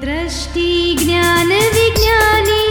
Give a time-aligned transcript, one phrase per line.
[0.00, 2.64] दृष्टि ज्ञान विज्ञानी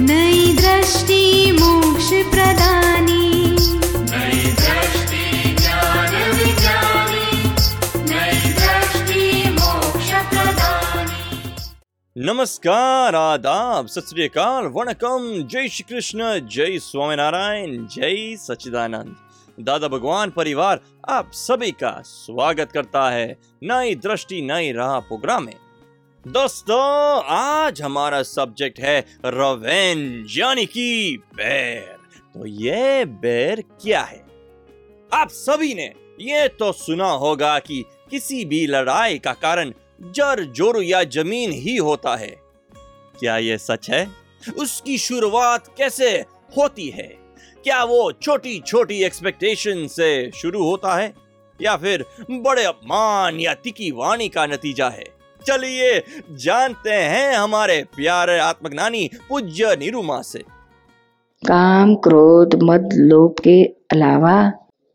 [0.00, 3.28] नई दृष्टि मोक्ष प्रदानी।
[4.10, 7.28] नई दृष्टि ज्ञान विज्ञानी
[8.10, 17.86] नई दृष्टि मोक्ष प्रदानी। नमस्कार आदाब सत श्री अकाल वणकम। जय श्री कृष्ण जय स्वामीनारायण
[17.86, 19.14] जय सच्चिदानंद।
[19.58, 20.80] दादा भगवान परिवार
[21.10, 23.26] आप सभी का स्वागत करता है
[23.64, 25.54] नई दृष्टि नई राह प्रोग्राम में।
[26.24, 31.96] दोस्तों, आज हमारा सब्जेक्ट है रवेंज यानी कि बैर
[32.34, 34.18] तो ये बैर क्या है?
[35.12, 35.84] आप सभी ने
[36.20, 41.76] ये तो सुना होगा कि किसी भी लड़ाई का कारण जर ज़ोर या ज़मीन ही
[41.76, 42.34] होता है।
[43.20, 44.06] क्या ये सच है?
[44.58, 46.10] उसकी शुरुआत कैसे
[46.56, 47.08] होती है?
[47.64, 51.14] क्या वो छोटी छोटी एक्सपेक्टेशन से शुरू होता है?
[51.60, 55.17] या फिर बड़े अपमान या तिकी वाणी का नतीजा है?
[55.48, 56.02] चलिए,
[56.32, 60.38] जानते हैं हमारे प्यारे आत्मज्ञानी पूज्य निरुमा से।
[61.46, 64.52] काम, क्रोध, मद, लोभ के अलावा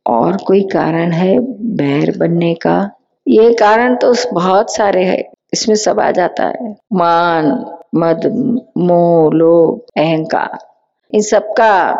[0.07, 1.39] और कोई कारण है
[1.75, 2.91] बैर बनने का?
[3.27, 8.25] ये कारण तो बहुत सारे हैं। इसमें सब आ जाता है। मान, मद,
[8.77, 10.57] मोह, लोभ, अहंकार।
[11.13, 11.91] इन सबका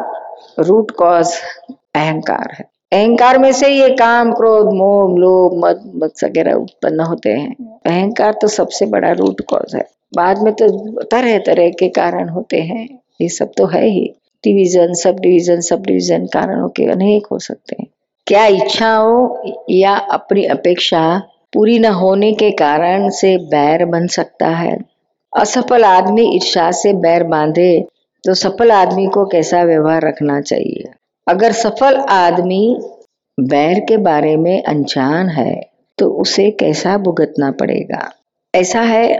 [0.59, 1.33] रूट कॉज
[1.72, 7.72] अहंकार है। अहंकार में से ये काम, क्रोध, मोह, लोभ, मद वगैरह उत्पन्न होते हैं।
[7.86, 10.67] अहंकार तो सबसे बड़ा रूट कॉज है। बाद में तो
[11.03, 12.88] तरह तरह के कारण होते हैं।
[13.22, 14.06] ये सब तो है ही।
[14.44, 17.88] Division sub division sub division कारणों के अनेक हो सकते हैं।
[18.28, 21.22] क्या इच्छाओं या अपनी अपेक्षा
[21.54, 24.78] पूरी न होने के कारण से बैर बन सकता है?
[25.34, 27.86] असफल आदमी इच्छा से बैर बांधे
[28.23, 30.92] तो सफल आदमी को कैसा व्यवहार रखना चाहिए?
[31.28, 32.78] अगर सफल आदमी
[33.38, 38.11] बैर के बारे में अनजान है तो उसे कैसा भुगतना पड़ेगा?
[38.55, 39.17] ऐसा है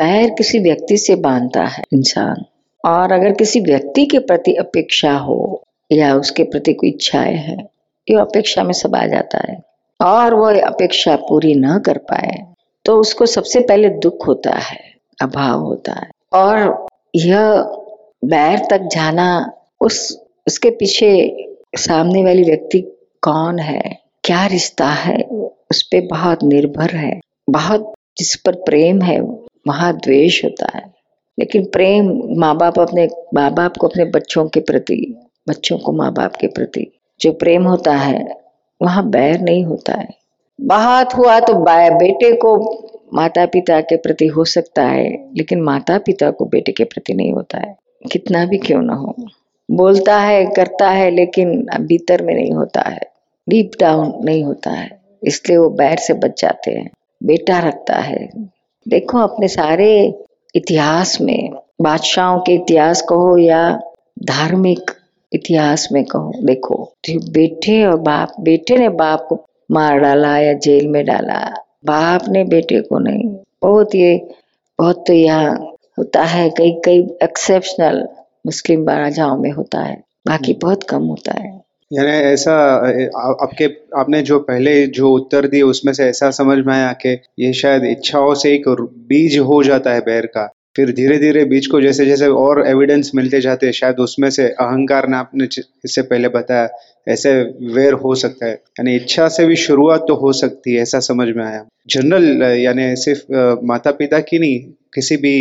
[0.00, 2.44] बैर किसी व्यक्ति से बांधता है इंसान।
[2.84, 7.56] और अगर किसी व्यक्ति के प्रति अपेक्षा हो, या उसके प्रति कोई इच्छाएँ है
[8.10, 9.62] ये अपेक्षा में सब आ जाता है।
[10.00, 12.38] और वो अपेक्षा पूरी न कर पाए
[12.84, 17.62] तो उसको सबसे पहले दुख होता है, अभाव होता है। और यह
[18.24, 21.12] बैर तक जाना, उस, उसके पीछे
[21.76, 22.80] सामने वाली व्यक्ति
[23.22, 23.98] कौन है?
[24.24, 25.18] क्या रिश्ता है?
[25.70, 27.20] उस पर बहुत निर्भर है,
[27.50, 29.20] बहुत जिस पर प्रेम है,
[29.68, 30.82] वहाँ द्वेष होता है।
[31.38, 32.06] लेकिन प्रेम
[32.40, 35.14] माँ बाप अपने माँ बाप को अपने बच्चों के प्रति,
[35.48, 36.86] बच्चों को माँ बाप के प्रति
[37.20, 38.28] जो प्रेम होता है,
[38.82, 40.08] वहाँ बैर नहीं होता है।
[40.60, 42.56] बात हुआ तो बेटे को
[43.14, 47.32] माता पिता के प्रति हो सकता है, लेकिन माता पिता को बेटे के प्रति नहीं
[47.32, 47.76] होता है।
[48.12, 49.14] कितना भी क्यों ना हो।
[49.70, 53.00] बोलता है, करता है, लेकिन भीतर में नहीं होता है,
[53.48, 56.90] डीप डाउन नहीं होता है। इसलिए वो बैर से बच जाते हैं।
[57.22, 58.28] बेटा रखता है।
[58.88, 59.90] देखो अपने सारे
[60.54, 61.50] इतिहास में,
[61.80, 63.80] बादशाहों के इतिहास कहो या
[64.22, 64.90] धार्मिक
[65.32, 70.88] इतिहास में कहो, देखो बेटे और बाप, बेटे ने बाप को मार डाला या जेल
[70.88, 71.38] में डाला,
[71.86, 73.24] बाप ने बेटे को नहीं।
[73.62, 74.28] बहुत ये,
[74.78, 78.08] बहुत तो यहाँ होता है, कई कई एक्सेप्शनल
[78.46, 82.52] मुस्लिम राजाओं में होता है। बाकी बहुत कम होता है। यानी ऐसा
[83.42, 83.64] आपके,
[83.98, 87.84] आपने जो पहले जो उत्तर दिए उसमें से ऐसा समझ में आया कि ये शायद
[87.86, 88.68] इच्छाओं से एक
[89.08, 90.46] बीज हो जाता है बैर का।
[90.76, 94.46] फिर धीरे धीरे बीज को जैसे जैसे और एविडेंस मिलते जाते हैं, शायद उसमें से
[94.48, 95.44] अहंकार ने आपने
[95.84, 96.68] इससे पहले बताया,
[97.06, 97.32] ऐसे
[97.74, 101.28] वेर हो सकता है। यानी इच्छा से भी शुरुआत तो हो सकती है, ऐसा समझ
[101.28, 103.32] में आया। जनरल यानी सिर्फ़
[103.66, 104.60] माता पिता की नहीं,
[104.94, 105.34] किसी भी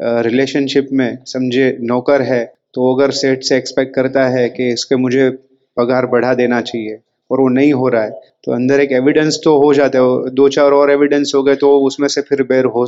[0.00, 2.44] रिलेशनशिप में समझे नौकर है
[2.74, 5.28] तो अगर सेठ से एक्सपेक्ट करता है कि इसके मुझे
[5.76, 6.98] पगार बढ़ा देना चाहिए
[7.30, 8.10] और वो नहीं हो रहा है।
[8.44, 11.78] तो अंदर एक एविडेंस तो हो जाता है दो चार और एविडेंस हो गए तो
[11.80, 12.86] उसमें से फिर बेर हो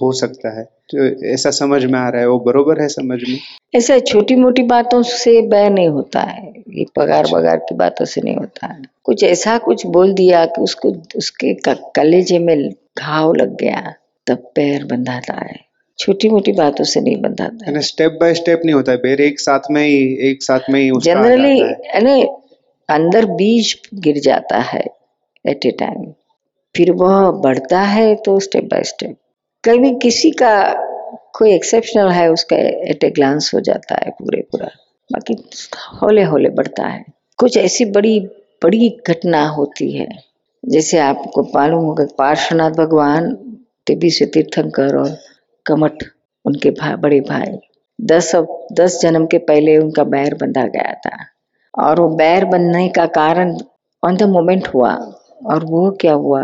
[0.00, 3.38] हो सकता है। तो ऐसा समझ में आ रहा है वो बरोबर है समझ में?
[3.74, 8.20] ऐसा छोटी मोटी बातों से बैर नहीं होता है ये पगार बगार की बातों से
[8.20, 11.54] नहीं होता है। कुछ ऐसा कुछ बोल दिया कि उसको उसके
[11.96, 13.94] कलेजे में घाव लग गया
[14.26, 15.58] तब पैर बंधाता है
[16.00, 19.60] छोटी मोटी बातों से नहीं बंधाता है स्टेप बाय स्टेप नहीं होता है एक साथ
[19.70, 22.22] में ही एक साथ में ही जनरली यानी
[22.88, 24.84] अंदर बीज गिर जाता है
[25.46, 26.12] एट ए टाइम
[26.76, 29.16] फिर वह बढ़ता है तो स्टेप बाय स्टेप
[29.64, 30.74] कभी किसी का
[31.34, 32.56] कोई एक्सेप्शनल है उसका
[32.90, 34.68] एट ए ग्लांस हो जाता है पूरे पूरा
[35.12, 35.34] बाकी
[36.02, 37.04] होले होले बढ़ता है।
[37.36, 38.20] कुछ ऐसी बड़ी
[38.62, 40.08] बड़ी घटना होती है।
[40.64, 43.34] जैसे आपको मालूम होगा पार्श्वनाथ भगवान
[43.86, 45.18] तेबी से तीर्थंकर और
[45.66, 46.04] कमठ
[46.44, 47.58] उनके भाई बड़े भाई।
[48.00, 48.32] दस
[48.72, 51.16] दस जन्म के पहले उनका बैर बंधा गया था।
[51.78, 53.56] और वो बैर बनने का कारण
[54.02, 54.94] ऑन द मोमेंट हुआ।
[55.46, 56.42] और वो क्या हुआ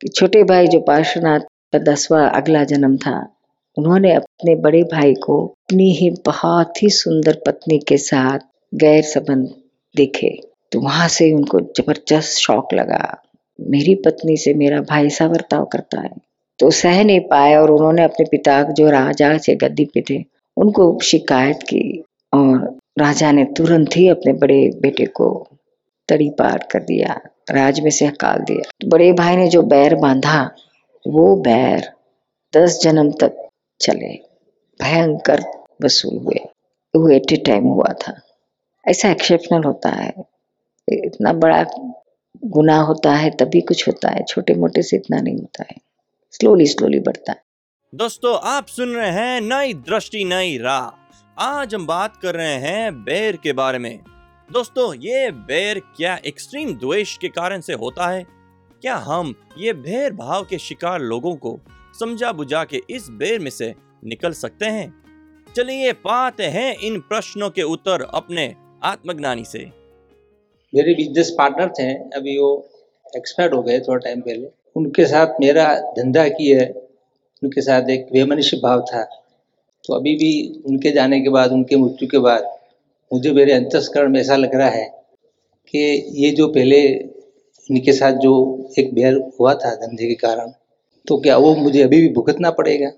[0.00, 1.40] कि छोटे भाई जो पार्श्वनाथ
[1.74, 3.36] दसवां अगला जन्म था,
[3.76, 8.38] उन्होंने अपने बड़े भाई को अपनी ही बहुत ही सुंदर पत्नी के साथ
[8.74, 9.54] गैर संबंध
[9.96, 10.40] देखे।
[10.72, 13.22] तो वहाँ से उनको ज़बरदस्त शौक लगा।
[13.60, 16.10] मेरी पत्नी से मेरा भाई ऐसा बर्ताव करता है।
[16.62, 20.24] तो सह नहीं पाए और उन्होंने अपने पिता जो राजा से गद्दी पे थे,
[20.56, 22.04] उनको शिकायत की
[22.34, 25.46] और राजा ने तुरंत ही अपने बड़े बेटे को
[26.08, 27.20] तड़ी पार कर दिया,
[27.50, 30.50] राज में से हकाल दिया। तो बड़े भाई ने जो बैर बांधा,
[31.08, 31.92] वो बैर
[32.56, 33.48] दस जन्म तक
[33.80, 34.14] चले।
[34.82, 35.44] भयंकर
[35.84, 36.40] वसूल हुए।
[36.96, 38.20] वो एट ए टाइम हुआ था।
[38.88, 40.12] ऐसा एक्सेप्शनल होता है।
[40.88, 41.64] इतना बड़ा
[42.44, 45.91] गुनाह होता है, तभी कुछ होता है। छोटे मोटे से इतना नहीं होता है।
[46.32, 47.42] स्लोली स्लोली बढ़ता है।
[47.94, 53.04] दोस्तों आप सुन रहे हैं नई दृष्टि नई राह। आज हम बात कर रहे हैं
[53.04, 54.00] बैर के बारे में।
[54.52, 58.26] दोस्तों ये बैर क्या एक्सट्रीम द्वेष के कारण से होता है?
[58.82, 61.60] क्या हम ये भेद भाव के शिकार लोगों को
[62.00, 63.74] समझा बुझा के इस बेर में से
[64.04, 65.04] निकल सकते हैं?
[65.56, 69.58] चलिए पाते हैं इन प्रश्नों के उत्तर अपने आत्मज्ञानी से।
[70.74, 72.68] मेरे बिज़नेस पार्टनर थे अभी वो
[73.16, 75.66] एक्सपायर हो गए थोड़ा टाइम पहले। उनके साथ मेरा
[75.96, 76.68] धंधा की है,
[77.42, 79.02] उनके साथ एक वेमनुष्य भाव था।
[79.84, 82.50] तो अभी भी उनके जाने के बाद, उनके मृत्यु के बाद
[83.10, 84.84] मुझे मेरे अंतस्करण में ऐसा लग रहा है
[85.68, 85.78] कि
[86.16, 86.80] ये जो पहले
[87.70, 88.32] इनके साथ जो
[88.78, 90.52] एक बैर हुआ था धंधे के कारण
[91.06, 92.90] तो क्या वो मुझे अभी भी भुगतना पड़ेगा?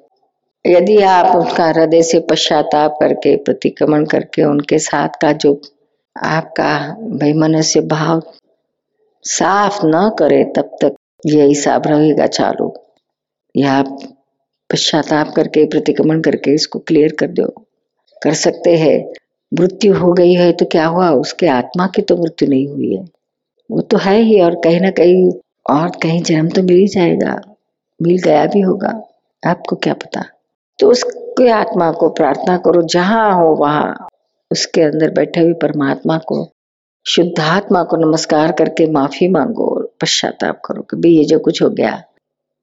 [0.65, 5.61] यदि आप उसका हृदय से पश्चाताप करके, प्रतिक्रमण करके उनके साथ का जो
[6.17, 8.23] आपका वैमनस्य भाव
[9.25, 10.95] साफ़ न करे, तब तक
[11.27, 12.75] ये हिसाब रहेगा चालू।
[13.57, 13.99] या आप
[14.73, 17.67] पश्चाताप करके, प्रतिक्रमण करके इसको क्लियर कर दो।
[18.23, 19.13] कर सकते हैं।
[19.61, 21.11] मृत्यु हो गई है तो क्या हुआ?
[21.11, 23.05] उसके आत्मा की तो मृत्यु नहीं हुई है।
[23.71, 25.31] वो तो है ही और कहीं ना कहीं
[25.71, 27.57] और कहीं जन्म तो मिल ही जाएगा।
[28.03, 29.03] मिल गया भी होगा।
[29.47, 30.25] आपको क्या पता?
[30.79, 34.09] तो उसके आत्मा को प्रार्थना करो, जहाँ हो वहाँ।
[34.51, 36.54] उसके अंदर बैठे हुए परमात्मा को
[37.07, 41.69] शुद्धात्मा को नमस्कार करके माफ़ी मांगो और पश्चाताप करो कि भाई ये जो कुछ हो
[41.71, 42.03] गया,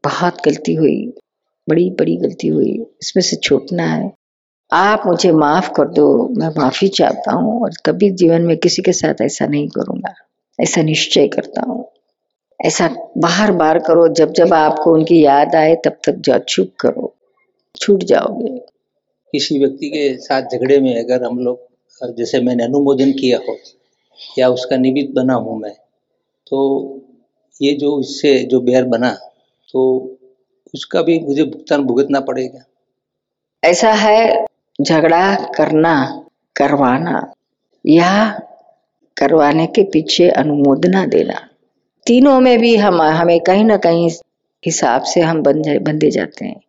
[0.03, 1.13] बहुत गलती हुई,
[1.67, 2.71] बड़ी बड़ी गलती हुई,
[3.01, 4.11] इसमें से छूटना है।
[4.71, 8.93] आप मुझे माफ़ कर दो, मैं माफ़ी चाहता हूँ और कभी जीवन में किसी के
[8.93, 10.13] साथ ऐसा नहीं करूँगा,
[10.59, 11.85] ऐसा निश्चय करता हूँ।
[12.59, 17.15] ऐसा बार बार करो जब जब आपको उनकी याद आए, तब तक जो, चुप करो,
[17.81, 18.57] छूट जाओगे।
[19.33, 21.59] किसी व्यक्ति के साथ झगड़े में अगर हम लोग,
[22.17, 23.57] जैसे मैंने अनुमोदन किया हो
[24.37, 25.73] या उसका निमित्त बना हूँ मैं।
[26.47, 27.01] तो
[27.61, 29.09] ये जो इससे जो बैर बना
[29.73, 29.81] तो
[30.73, 32.63] उसका भी मुझे भुगतान भुगतना पड़ेगा।
[33.63, 34.45] ऐसा है
[34.81, 36.23] झगड़ा करना,
[36.55, 37.33] करवाना,
[37.85, 38.39] या
[39.17, 41.47] करवाने के पीछे अनुमोदना देना।
[42.05, 44.09] तीनों में भी हम, हमें कहीं ना कहीं
[44.65, 46.61] हिसाब से हम बन जाए बंधे जाते हैं।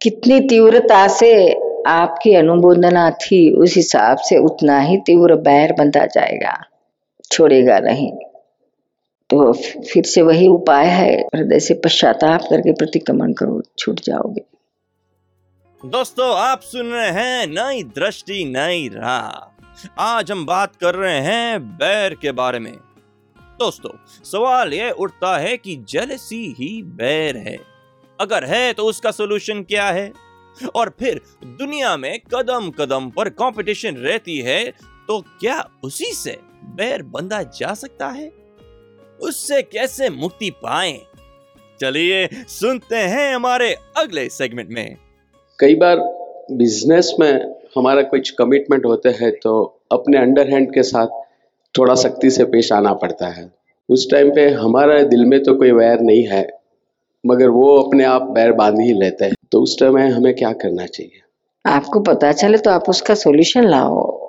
[0.00, 1.52] कितनी तीव्रता से
[1.86, 6.52] आपकी अनुमोदना थी, उस हिसाब से उतना ही तीव्र बैर बंधा जाएगा।
[7.32, 8.12] छोड़ेगा नहीं।
[9.30, 9.52] तो
[9.92, 14.42] फिर से वही उपाय है, हृदय से पश्चाताप करके प्रतिक्रमण करो, छूट जाओगे।
[15.86, 19.50] दोस्तों, आप सुन रहे हैं नई दृष्टि, नई राह।
[19.98, 22.72] आज हम बात कर रहे हैं बैर के बारे में।
[23.36, 23.90] दोस्तों,
[24.24, 27.58] सवाल यह उठता है कि जेलसी ही बैर है।
[28.20, 30.12] अगर है तो उसका सोल्यूशन क्या है?
[30.74, 34.72] और फिर दुनिया में कदम कदम पर कंपटीशन रहती है
[35.10, 38.30] तो क्या उसी से बैर बंधा जा सकता है?
[39.20, 40.92] उससे कैसे मुक्ति पाए?
[41.80, 44.96] चलिए सुनते हैं हमारे अगले सेगमेंट में।
[45.58, 45.96] कई बार
[46.52, 47.32] बिज़नेस में
[47.78, 51.18] हमारा कुछ कमिटमेंट होते हैं तो अपने अंडर हैंड के साथ
[51.74, 53.50] थोड़ा सख्ती से पेश आना पड़ता है।
[53.88, 56.48] उस टाइम पे हमारे दिल में तो कोई वैर नहीं है
[57.24, 60.86] मगर वो अपने आप बैर बाँध ही लेते हैं। तो उस टाइम हमें क्या करना
[60.86, 61.20] चाहिए?
[61.66, 64.19] आपको पता चले तो आप उसका सॉल्यूशन लाओ।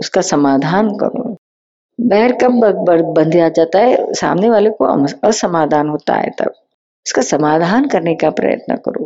[0.00, 1.36] उसका समाधान करो।
[1.98, 2.60] बैर कब
[3.16, 4.12] बंध जाता है?
[4.14, 4.84] सामने वाले को
[5.28, 6.52] असमाधान होता है तब।
[7.06, 9.04] इसका समाधान करने का प्रयत्न करो।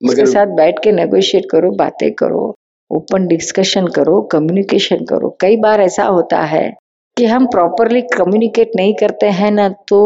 [0.00, 2.54] उसके साथ बैठ के नेगोशिएट करो बातें करो
[2.90, 6.68] ओपन डिस्कशन करो कम्युनिकेशन करो। कई बार ऐसा होता है
[7.16, 10.00] कि हम प्रॉपरली कम्युनिकेट नहीं करते हैं ना तो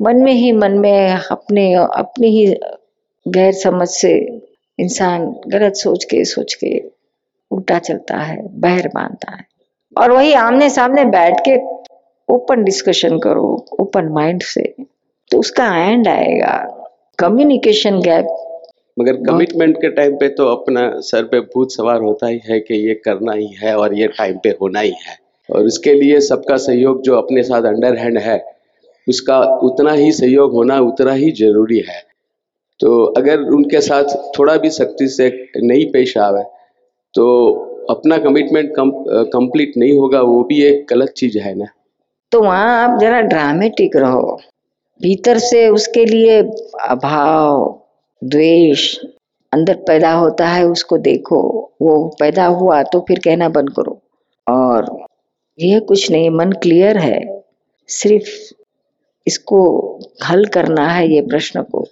[0.00, 2.46] मन में ही मन में अपने अपनी ही
[3.26, 4.12] गैर समझ से
[4.78, 6.78] इंसान गलत सोच के सोच के
[7.50, 9.44] उल्टा चलता है बहर बांधता है।
[9.98, 11.56] और वही आमने सामने बैठ के
[12.28, 13.44] ओपन डिस्कशन करो
[13.80, 14.62] ओपन माइंड से।
[15.30, 16.56] तो उसका एंड आएगा।
[17.18, 18.26] कम्युनिकेशन गैप
[18.96, 22.74] मगर कमिटमेंट के टाइम पे तो अपना सर पे भूत सवार होता ही है कि
[22.88, 25.16] ये करना ही है और ये टाइम पे होना ही है।
[25.48, 28.38] और उसके लिए सबका सहयोग जो अपने साथ अंडर हैंड है
[29.06, 32.02] उसका उतना ही सहयोग होना उतना ही ज़रूरी है।
[32.80, 35.28] तो अगर उनके साथ थोड़ा भी सख्ती से
[35.58, 36.42] नहीं पेश आवे
[37.14, 37.24] तो
[37.88, 38.72] अपना कमिटमेंट
[39.32, 41.66] कंप्लीट कम, नहीं होगा वो भी एक गलत चीज़ है ना?
[42.32, 44.40] तो वहाँ आप जरा ड्रामेटिक रहो।
[45.02, 46.40] भीतर से उसके लिए
[46.88, 47.82] अभाव
[48.24, 48.96] द्वेष
[49.52, 51.40] अंदर पैदा होता है उसको देखो।
[51.82, 54.00] वो पैदा हुआ तो फिर कहना बंद करो।
[54.46, 55.06] और
[55.58, 57.42] यह कुछ नहीं मन क्लियर है।
[57.88, 58.54] सिर्फ़
[59.26, 59.60] इसको
[60.24, 61.84] हल करना है ये प्रश्न को।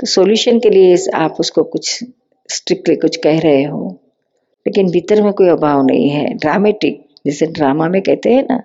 [0.00, 2.04] तो सॉल्यूशन के लिए आप उसको कुछ
[2.48, 3.96] स्ट्रिक्टली कुछ कह रहे हो।
[4.68, 8.56] लेकिन भीतर में कोई अभाव नहीं है। ड्रामेटिक जैसे ड्रामा में कहते हैं ना,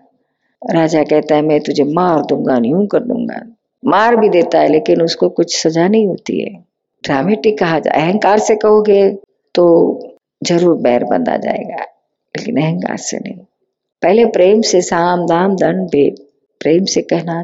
[0.62, 3.40] राजा कहता है, मैं तुझे मार दूँगा यूँ कर दूँगा।
[3.84, 6.52] मार भी देता है, लेकिन उसको कुछ सजा नहीं होती है।
[7.04, 9.10] ड्रामेटिक कहा जाए अहंकार से कहोगे
[9.56, 9.66] तो
[10.42, 11.84] ज़रूर बैर बंद आ जाएगा,
[12.36, 13.38] लेकिन अहंकार से नहीं।
[14.02, 16.16] पहले प्रेम से साम, दाम, दंड, भेद,
[16.62, 17.42] प्रेम से कहना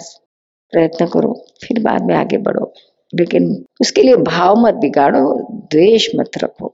[0.74, 2.74] प्रयत्न करो, फिर बाद में आगे बढ़ो।
[3.14, 5.34] लेकिन उसके लिए भाव मत बिगाड़ो,
[5.72, 6.74] द्वेष मत रखो।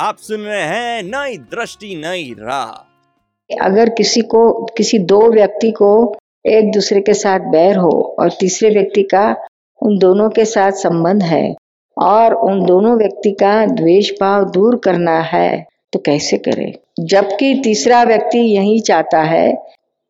[0.00, 6.16] आप सुन रहे हैं नई दृष्टि, नई राह। अगर किसी को, किसी दो व्यक्ति को
[6.46, 9.36] एक दूसरे के साथ बैर हो और तीसरे व्यक्ति का
[9.82, 11.54] उन दोनों के साथ संबंध है
[11.98, 16.78] और उन दोनों व्यक्ति का द्वेष भाव दूर करना है तो कैसे करे?
[17.00, 19.52] जबकि तीसरा व्यक्ति यही चाहता है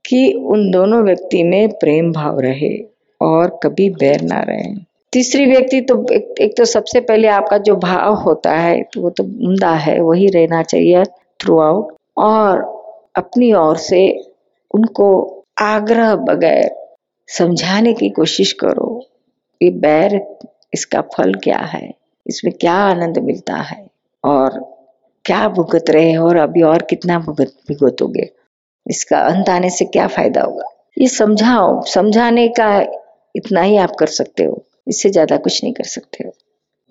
[0.06, 2.84] कि उन दोनों व्यक्ति में प्रेम भाव रहे
[3.20, 7.76] और कभी बैर ना रहे। तीसरी व्यक्ति तो एक, एक तो सबसे पहले आपका जो
[7.76, 11.04] भाव होता है तो वो तो उमदा है वही रहना चाहिए
[11.40, 12.58] थ्रू आउट और
[13.16, 14.02] अपनी ओर से
[14.74, 15.08] उनको
[15.58, 16.70] आग्रह बगैर
[17.28, 19.06] समझाने की कोशिश करो
[19.62, 20.36] ये बैर
[20.74, 21.90] इसका फल क्या है?
[22.26, 23.86] इसमें क्या आनंद मिलता है?
[24.24, 24.50] और
[25.24, 28.30] क्या भुगत रहे हो और अभी और कितना भुगत भुगतोगे?
[28.86, 30.64] इसका अंत आने से क्या फ़ायदा होगा?
[30.98, 32.80] ये समझाओ समझाने का
[33.36, 36.32] इतना ही आप कर सकते हो। इससे ज़्यादा कुछ नहीं कर सकते हो।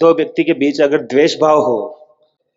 [0.01, 1.77] दो व्यक्ति के बीच अगर द्वेष भाव हो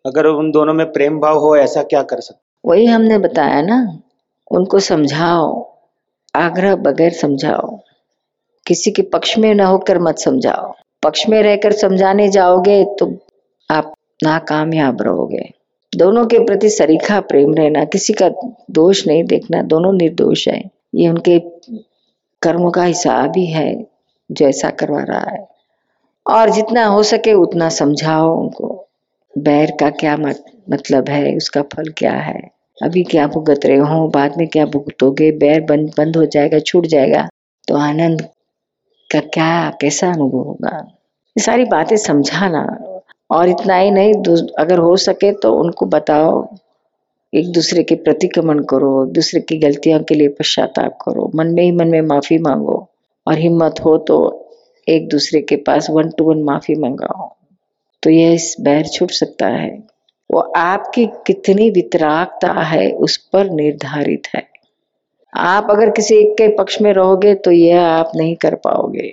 [0.05, 3.77] अगर उन दोनों में प्रेम भाव हो ऐसा क्या कर सकते वही हमने बताया ना
[4.51, 5.47] उनको समझाओ
[6.33, 7.79] आग्रह बगैर समझाओ।
[8.65, 10.73] किसी के पक्ष में न होकर मत समझाओ।
[11.03, 13.05] पक्ष में रहकर समझाने जाओगे तो
[13.69, 15.49] आप नाकामयाब रहोगे।
[15.93, 18.29] दोनों के प्रति सरीखा प्रेम रहना किसी का
[18.71, 20.61] दोष नहीं देखना दोनों निर्दोष है।
[20.95, 21.39] ये उनके
[22.41, 23.73] कर्मों का हिसाब ही है।
[24.33, 25.47] जैसा करवा रहा है।
[26.29, 28.87] और जितना हो सके उतना समझाओ उनको।
[29.37, 31.35] बैर का क्या मत, मतलब है?
[31.35, 32.39] उसका फल क्या है?
[32.83, 34.07] अभी क्या भुगत रहे हो?
[34.07, 35.31] बाद में क्या भुगतोगे?
[35.31, 37.27] बैर बंद बंद हो जाएगा छूट जाएगा।
[37.67, 38.21] तो आनंद
[39.11, 40.77] का क्या कैसा अनुभव होगा?
[41.37, 42.89] ये सारी बातें समझाना।
[43.31, 44.13] और इतना ही नहीं
[44.59, 46.47] अगर हो सके तो उनको बताओ।
[47.33, 51.71] एक दूसरे के प्रतिक्रमण करो दूसरे की गलतियों के लिए पश्चाताप करो। मन में ही
[51.71, 52.89] मन में माफ़ी मांगो।
[53.27, 54.17] और हिम्मत हो तो
[54.87, 57.29] एक दूसरे के पास वन टू वन माफ़ी मंगाओ।
[58.03, 59.83] तो यह इस बैर छूट सकता है।
[60.29, 64.47] वो आपकी कितनी वितरागता है उस पर निर्धारित है।
[65.33, 69.11] आप अगर किसी एक के पक्ष में रहोगे तो यह आप नहीं कर पाओगे।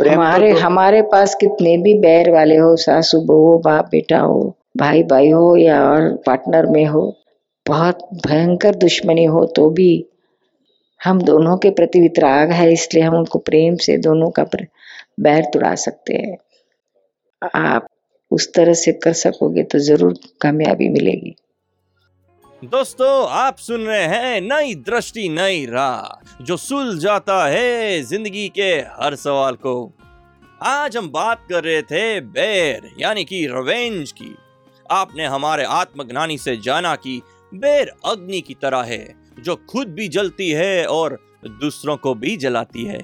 [0.00, 4.56] हमारे तो हमारे पास कितने भी बैर वाले हो सासू बहू हो बाप बेटा हो
[4.76, 7.02] भाई भाई हो या और पार्टनर में हो
[7.66, 10.06] बहुत भयंकर दुश्मनी हो तो भी
[11.00, 14.44] हम दोनों के प्रति वितराग है, इसलिए हम उनको प्रेम से दोनों का
[15.20, 16.36] बैर तुड़ा सकते हैं।
[17.56, 17.86] आप
[18.30, 21.34] उस तरह से कर सकोगे तो ज़रूर कामयाबी मिलेगी।
[22.62, 28.70] दोस्तों, आप सुन रहे हैं नई दृष्टि, नई राह, जो सुल जाता है ज़िंदगी के
[28.94, 29.92] हर सवाल को।
[30.64, 34.34] आज हम बात कर रहे थे बेर, यानी कि रवेंज की।
[34.86, 37.20] आपने हमारे आत्मज्ञानी से जाना कि
[37.52, 39.04] बेर अग्नि की तरह है।
[39.38, 43.00] जो खुद भी जलती है और दूसरों को भी जलाती है।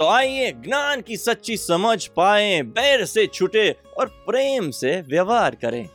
[0.00, 5.88] तो आइए ज्ञान की सच्ची समझ पाए, बैर से छुटे और प्रेम से व्यवहार करें।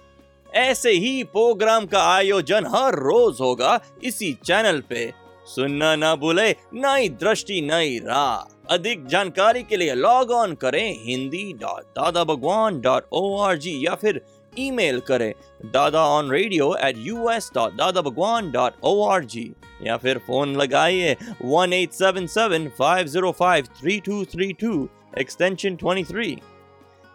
[0.54, 5.12] ऐसे ही प्रोग्राम का आयोजन हर रोज होगा इसी चैनल पे।
[5.48, 11.54] सुनना ना भूले, नई दृष्टि, नई राह अधिक जानकारी के लिए लॉग ऑन करें Hindi
[11.54, 14.22] dot Dada Bhagwan dot O R G या फिर
[14.60, 15.32] ईमेल करें
[15.74, 19.52] Dada on radio at U S dot Dada Bhagwan dot O R G
[19.86, 24.88] या फिर फ़ोन लगाइए one eight seven seven five zero five three two three two
[25.20, 26.38] extension twenty three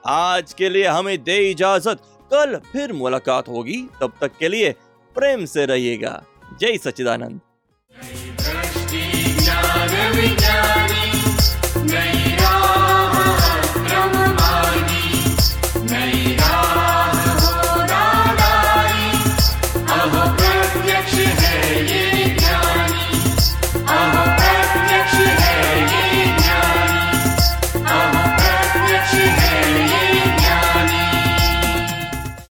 [0.04, 4.72] आज के लिए हमें दे इजाज़त कल फिर मुलाकात होगी तब तक के लिए
[5.16, 6.22] प्रेम से रहिएगा
[6.60, 7.40] जय सच्चिदानंद